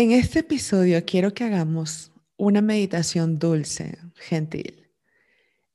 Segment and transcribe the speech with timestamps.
[0.00, 4.88] En este episodio quiero que hagamos una meditación dulce, gentil.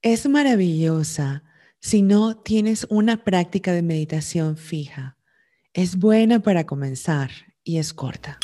[0.01, 1.43] Es maravillosa
[1.79, 5.19] si no tienes una práctica de meditación fija.
[5.73, 7.29] Es buena para comenzar
[7.63, 8.39] y es corta.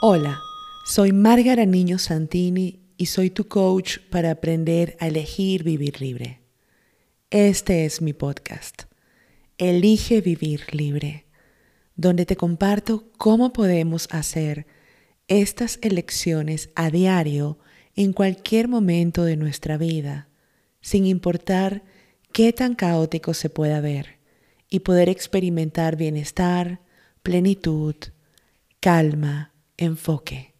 [0.00, 0.40] Hola,
[0.86, 6.40] soy Márgara Niño Santini y soy tu coach para aprender a elegir vivir libre.
[7.28, 8.84] Este es mi podcast
[9.58, 11.26] Elige vivir libre,
[11.94, 14.66] donde te comparto cómo podemos hacer
[15.28, 17.58] estas elecciones a diario
[17.94, 20.28] en cualquier momento de nuestra vida,
[20.80, 21.84] sin importar
[22.32, 24.18] qué tan caótico se pueda ver,
[24.68, 26.80] y poder experimentar bienestar,
[27.22, 27.94] plenitud,
[28.80, 30.54] calma, enfoque.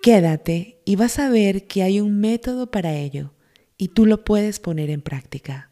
[0.00, 3.34] Quédate y vas a ver que hay un método para ello
[3.76, 5.71] y tú lo puedes poner en práctica.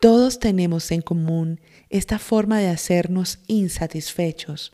[0.00, 4.72] Todos tenemos en común esta forma de hacernos insatisfechos,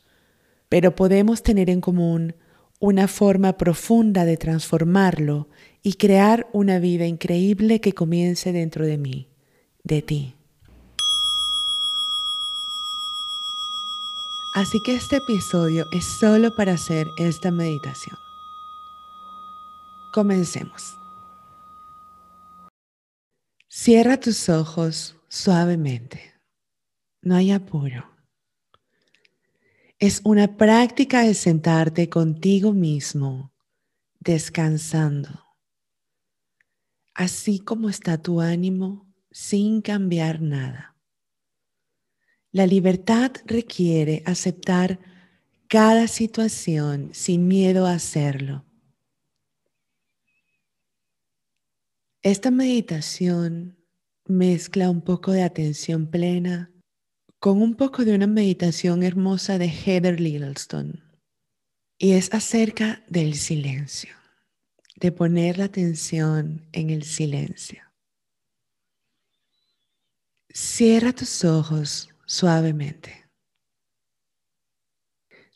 [0.69, 2.35] pero podemos tener en común
[2.81, 5.49] una forma profunda de transformarlo
[5.83, 9.29] y crear una vida increíble que comience dentro de mí,
[9.85, 10.35] de ti.
[14.55, 18.19] Así que este episodio es solo para hacer esta meditación.
[20.13, 21.02] Comencemos.
[23.75, 26.35] Cierra tus ojos suavemente.
[27.23, 28.15] No hay apuro.
[29.99, 33.51] Es una práctica de sentarte contigo mismo,
[34.21, 35.31] descansando,
[37.15, 40.95] así como está tu ánimo, sin cambiar nada.
[42.51, 45.01] La libertad requiere aceptar
[45.67, 48.67] cada situación sin miedo a hacerlo.
[52.25, 53.77] Esta meditación
[54.27, 56.71] mezcla un poco de atención plena
[57.41, 61.03] con un poco de una meditación hermosa de Heather Littleton.
[61.99, 64.15] Y es acerca del silencio,
[65.01, 67.83] de poner la atención en el silencio.
[70.49, 73.29] Cierra tus ojos suavemente.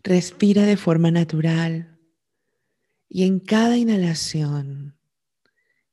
[0.02, 1.96] Respira de forma natural
[3.08, 4.95] y en cada inhalación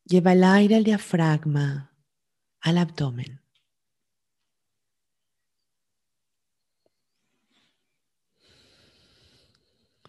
[0.05, 1.91] lleva el aire al diafragma
[2.61, 3.41] al abdomen.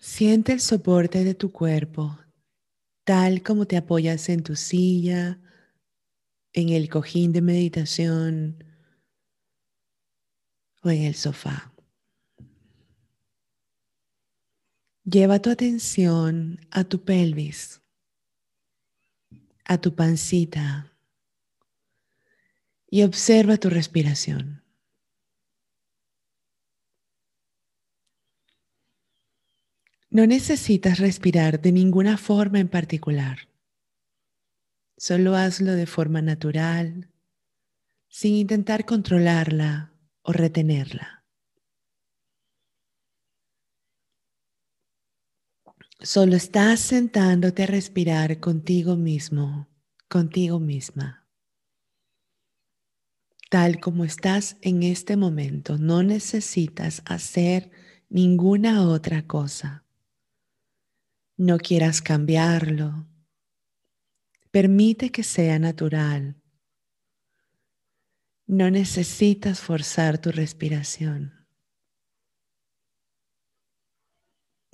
[0.01, 2.19] Siente el soporte de tu cuerpo
[3.05, 5.39] tal como te apoyas en tu silla,
[6.53, 8.65] en el cojín de meditación
[10.83, 11.73] o en el sofá.
[15.05, 17.83] Lleva tu atención a tu pelvis,
[19.65, 20.93] a tu pancita
[22.89, 24.63] y observa tu respiración.
[30.11, 33.49] No necesitas respirar de ninguna forma en particular.
[34.97, 37.11] Solo hazlo de forma natural,
[38.09, 39.93] sin intentar controlarla
[40.23, 41.24] o retenerla.
[46.05, 49.69] Solo estás sentándote a respirar contigo mismo,
[50.09, 51.25] contigo misma
[53.55, 55.79] tal como estás en este momento.
[55.79, 57.71] No necesitas hacer
[58.09, 59.85] ninguna otra cosa.
[61.37, 63.07] No quieras cambiarlo.
[64.51, 66.43] Permite que sea natural.
[68.49, 71.44] No necesitas forzar tu respiración.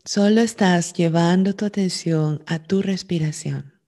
[0.05, 3.81] Solo estás llevando tu atención a tu respiración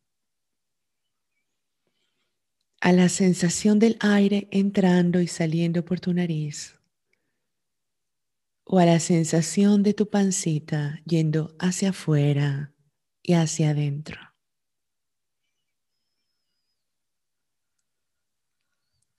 [2.83, 6.75] a la sensación del aire entrando y saliendo por tu nariz
[8.65, 12.75] o a la sensación de tu pancita yendo hacia afuera
[13.23, 14.19] y hacia adentro.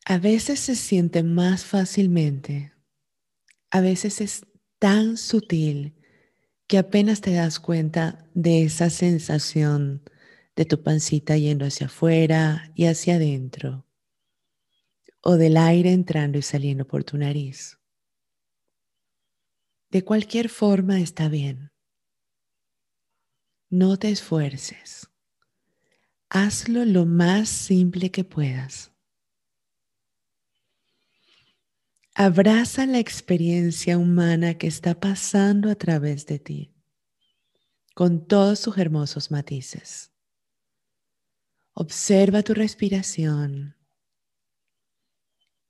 [0.06, 2.74] A veces se siente más fácilmente,
[3.72, 4.46] a veces es
[4.78, 6.03] tan sutil
[6.74, 10.02] que apenas te das cuenta de esa sensación
[10.56, 13.86] de tu pancita yendo hacia afuera y hacia adentro,
[15.22, 17.78] o del aire entrando y saliendo por tu nariz.
[19.92, 21.72] De cualquier forma está bien.
[23.70, 25.12] No te esfuerces.
[26.28, 28.93] Hazlo lo más simple que puedas.
[32.16, 36.76] Abraza la experiencia humana que está pasando a través de ti,
[37.96, 40.12] con todos sus hermosos matices.
[41.74, 43.76] Observa tu respiración.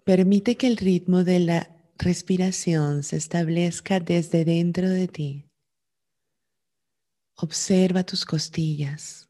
[0.03, 5.49] Permite que el ritmo de la respiración se establezca desde dentro de ti.
[7.37, 9.29] Observa tus costillas.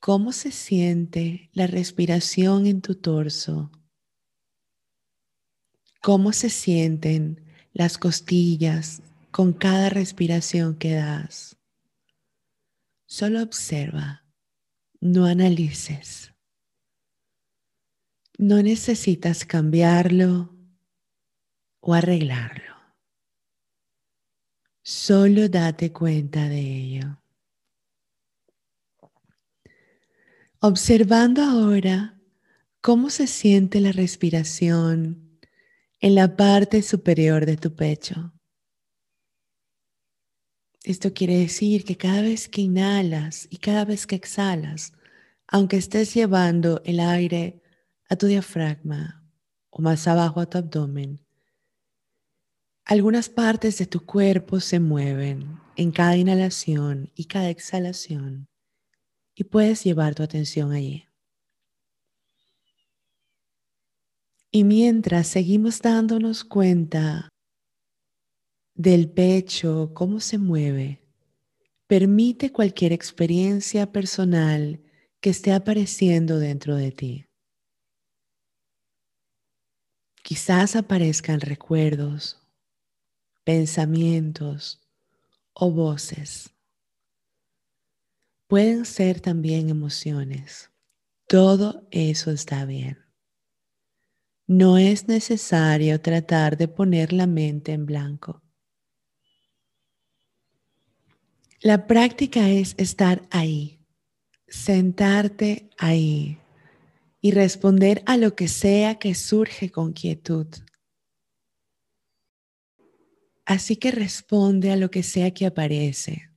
[0.00, 3.70] ¿Cómo se siente la respiración en tu torso?
[6.02, 7.44] ¿Cómo se sienten
[7.74, 11.58] las costillas con cada respiración que das?
[13.04, 14.24] Solo observa,
[15.00, 16.32] no analices.
[18.38, 20.56] No necesitas cambiarlo
[21.80, 22.74] o arreglarlo.
[24.82, 27.22] Solo date cuenta de ello.
[30.60, 32.18] Observando ahora
[32.80, 35.29] cómo se siente la respiración
[36.02, 38.32] en la parte superior de tu pecho.
[40.82, 44.94] Esto quiere decir que cada vez que inhalas y cada vez que exhalas,
[45.46, 47.60] aunque estés llevando el aire
[48.08, 49.22] a tu diafragma
[49.68, 51.20] o más abajo a tu abdomen,
[52.86, 58.48] algunas partes de tu cuerpo se mueven en cada inhalación y cada exhalación
[59.34, 61.09] y puedes llevar tu atención allí.
[64.52, 67.28] Y mientras seguimos dándonos cuenta
[68.74, 71.00] del pecho, cómo se mueve,
[71.86, 74.82] permite cualquier experiencia personal
[75.20, 77.26] que esté apareciendo dentro de ti.
[80.24, 82.44] Quizás aparezcan recuerdos,
[83.44, 84.80] pensamientos
[85.52, 86.52] o voces.
[88.48, 90.72] Pueden ser también emociones.
[91.28, 92.99] Todo eso está bien.
[94.52, 98.42] No es necesario tratar de poner la mente en blanco.
[101.60, 103.78] La práctica es estar ahí,
[104.48, 106.40] sentarte ahí
[107.20, 110.48] y responder a lo que sea que surge con quietud.
[113.46, 116.28] Así que responde a lo que sea que aparece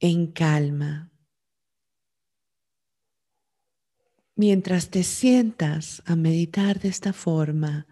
[0.00, 1.13] en calma.
[4.36, 7.86] Mientras te sientas a meditar de esta forma,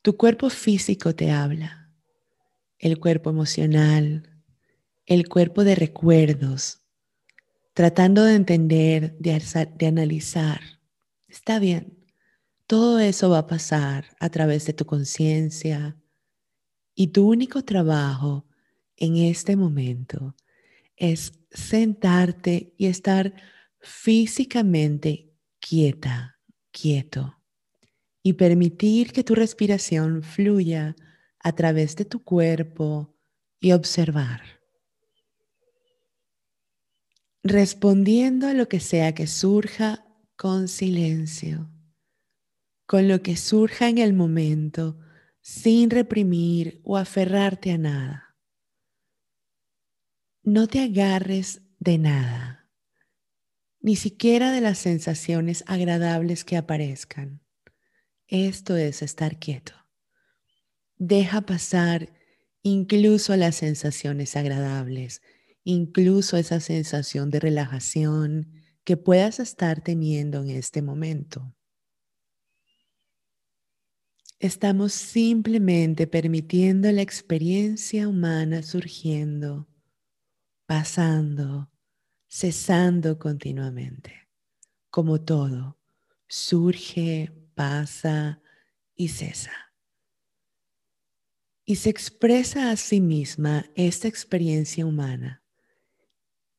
[0.00, 1.90] tu cuerpo físico te habla,
[2.78, 4.30] el cuerpo emocional,
[5.04, 6.80] el cuerpo de recuerdos,
[7.74, 10.60] tratando de entender, de, analizar.
[11.28, 11.98] Está bien.
[12.66, 15.98] Todo eso va a pasar a través de tu conciencia
[16.94, 18.46] y tu único trabajo
[18.96, 20.34] en este momento
[20.96, 23.34] es sentarte y estar
[23.80, 25.33] físicamente
[25.66, 26.38] quieta,
[26.72, 27.38] quieto
[28.22, 30.96] y permitir que tu respiración fluya
[31.40, 33.16] a través de tu cuerpo
[33.60, 34.42] y observar.
[37.42, 40.06] Respondiendo a lo que sea que surja
[40.36, 41.70] con silencio
[42.86, 44.98] con lo que surja en el momento,
[45.40, 48.36] sin reprimir o aferrarte a nada.
[50.42, 52.43] No te agarres de nada,
[53.84, 57.42] ni siquiera de las sensaciones agradables que aparezcan.
[58.28, 59.74] Esto es estar quieto.
[60.96, 62.10] Deja pasar
[62.62, 65.20] incluso las sensaciones agradables,
[65.64, 68.52] incluso esa sensación de relajación
[68.84, 71.54] que puedas estar teniendo en este momento.
[74.38, 79.68] Estamos simplemente permitiendo la experiencia humana surgiendo,
[80.64, 81.73] pasando,
[82.34, 84.28] cesando continuamente.
[84.90, 85.78] Como todo,
[86.26, 88.42] surge, pasa
[88.96, 89.52] y cesa.
[91.64, 95.44] Y se expresa a sí misma esta experiencia humana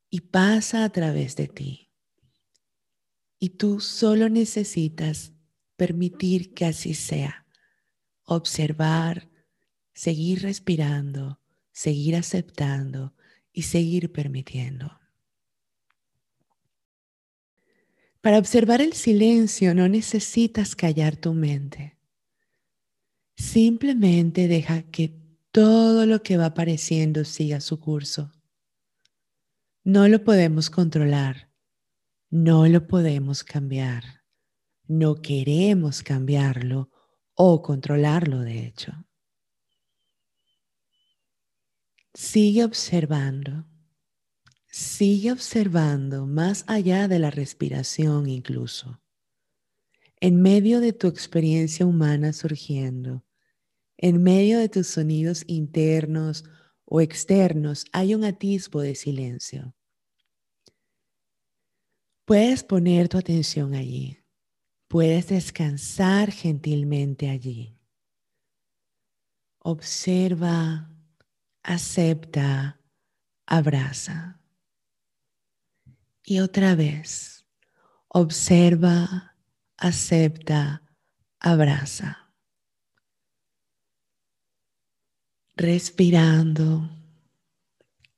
[0.08, 1.92] y pasa a través de ti.
[3.38, 5.34] Y tú solo necesitas
[5.76, 7.46] permitir que así sea
[8.24, 9.28] observar,
[9.92, 11.38] seguir respirando,
[11.70, 13.14] seguir aceptando
[13.52, 15.05] y seguir permitiendo.
[18.26, 21.96] Para observar el silencio no necesitas callar tu mente.
[23.36, 25.16] Simplemente deja que
[25.52, 28.32] todo lo que va apareciendo siga su curso.
[29.84, 31.52] No lo podemos controlar,
[32.28, 34.24] no lo podemos cambiar,
[34.88, 36.90] no queremos cambiarlo
[37.34, 38.92] o controlarlo, de hecho.
[42.12, 43.68] Sigue observando,
[44.76, 49.00] sigue observando más allá de la respiración incluso,
[50.20, 53.24] en medio de tu experiencia humana surgiendo,
[53.96, 56.44] en medio de tus sonidos internos
[56.84, 59.74] o externos, hay un atisbo de silencio.
[62.24, 64.18] Puedes poner tu atención allí
[64.88, 67.76] Puedes descansar gentilmente allí.
[69.58, 70.88] Observa,
[71.64, 72.80] acepta,
[73.46, 74.45] abraza.
[76.28, 77.46] Y otra vez,
[78.08, 79.36] observa,
[79.76, 80.82] acepta,
[81.38, 82.32] abraza.
[85.54, 86.90] Respirando,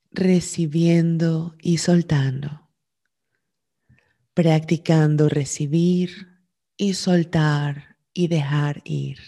[0.09, 2.71] recibiendo y soltando.
[4.33, 6.41] Practicando recibir
[6.77, 9.19] y soltar y dejar ir.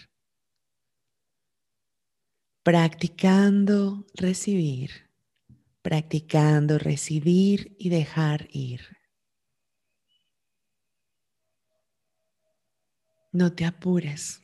[2.64, 5.11] Practicando recibir
[5.82, 8.80] practicando recibir y dejar ir.
[13.32, 14.40] No te apures.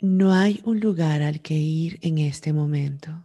[0.00, 3.24] No hay un lugar al que ir en este momento.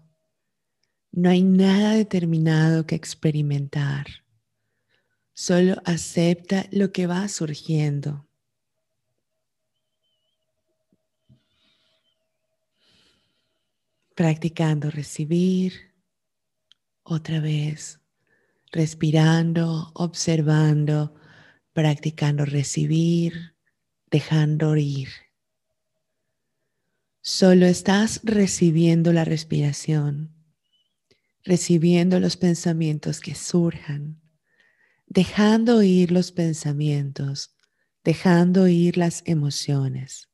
[1.11, 4.05] No hay nada determinado que experimentar.
[5.33, 8.27] Solo acepta lo que va surgiendo.
[14.13, 15.84] Practicando recibir
[17.05, 18.01] otra vez,
[18.71, 21.13] respirando, observando,
[21.71, 23.55] practicando recibir,
[24.09, 25.09] dejando ir.
[27.21, 30.33] Solo estás recibiendo la respiración,
[31.43, 34.19] recibiendo los pensamientos que surjan,
[35.05, 37.55] dejando ir los pensamientos,
[38.03, 40.29] dejando ir las emociones,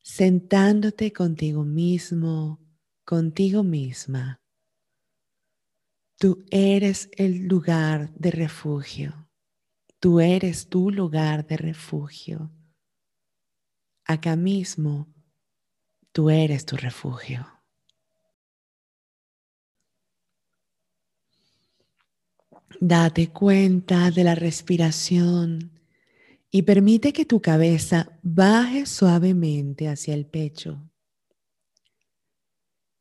[0.00, 2.60] sentándote contigo mismo,
[3.04, 4.40] contigo misma
[6.18, 9.28] Tú eres el lugar de refugio.
[10.00, 12.50] Tú eres tu lugar de refugio.
[14.04, 15.08] Acá mismo,
[16.12, 17.46] tú eres tu refugio.
[22.80, 25.80] Date cuenta de la respiración
[26.50, 30.90] y permite que tu cabeza baje suavemente hacia el pecho.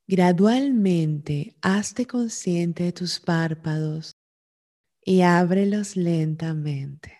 [0.07, 4.15] Gradualmente hazte consciente de tus párpados
[5.03, 7.17] y ábrelos lentamente.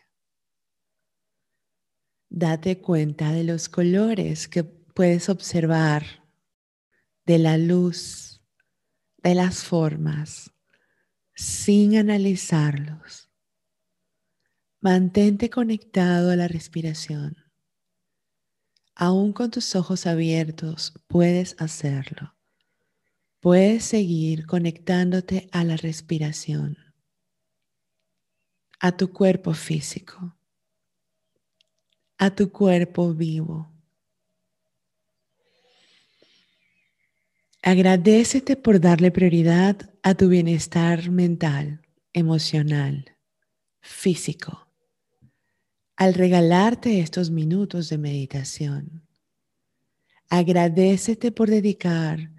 [2.30, 6.06] Date cuenta de los colores que puedes observar,
[7.26, 8.44] de la luz,
[9.24, 10.52] de las formas,
[11.34, 13.32] sin analizarlos.
[14.80, 17.36] Mantente conectado a la respiración.
[18.94, 22.35] Aún con tus ojos abiertos puedes hacerlo.
[23.46, 26.80] Puedes seguir conectándote a la respiración,
[28.80, 30.36] a tu cuerpo físico,
[32.18, 33.72] a tu cuerpo vivo.
[37.62, 43.16] Agradecete por darle prioridad a tu bienestar mental, emocional,
[43.80, 44.68] físico,
[45.96, 49.08] al regalarte estos minutos de meditación.
[50.30, 52.35] Agradecete por dedicar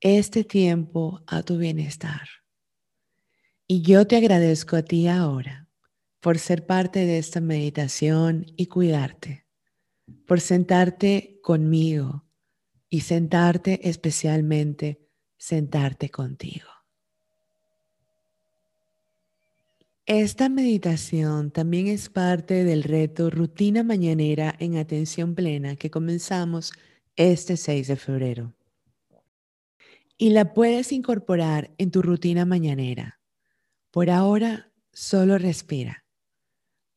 [0.00, 2.28] este tiempo a tu bienestar.
[3.66, 5.68] Y yo te agradezco a ti ahora
[6.20, 9.46] por ser parte de esta meditación y cuidarte,
[10.26, 12.24] por sentarte conmigo
[12.88, 16.66] y sentarte especialmente, sentarte contigo.
[20.06, 26.72] Esta meditación también es parte del reto Rutina Mañanera en Atención Plena que comenzamos
[27.16, 28.54] este 6 de febrero
[30.20, 33.22] y la puedes incorporar en tu rutina mañanera.
[33.90, 36.04] Por ahora, solo respira.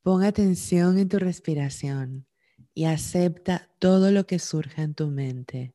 [0.01, 2.27] Pon atención en tu respiración
[2.74, 5.74] y acepta todo lo que surja en tu mente,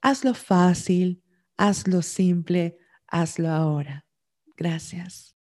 [0.00, 1.22] Hazlo fácil,
[1.56, 2.76] hazlo simple,
[3.06, 4.08] hazlo ahora.
[4.56, 5.33] Gracias.